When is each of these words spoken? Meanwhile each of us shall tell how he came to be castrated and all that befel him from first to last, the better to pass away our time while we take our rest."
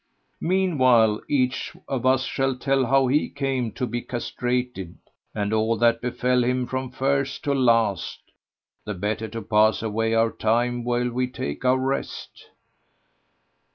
Meanwhile 0.41 1.21
each 1.29 1.73
of 1.87 2.07
us 2.07 2.23
shall 2.23 2.55
tell 2.55 2.87
how 2.87 3.05
he 3.05 3.29
came 3.29 3.71
to 3.73 3.85
be 3.85 4.01
castrated 4.01 4.97
and 5.35 5.53
all 5.53 5.77
that 5.77 6.01
befel 6.01 6.43
him 6.43 6.65
from 6.65 6.89
first 6.89 7.43
to 7.43 7.53
last, 7.53 8.21
the 8.83 8.95
better 8.95 9.27
to 9.27 9.43
pass 9.43 9.83
away 9.83 10.15
our 10.15 10.31
time 10.31 10.83
while 10.83 11.11
we 11.11 11.27
take 11.27 11.63
our 11.63 11.77
rest." 11.77 12.47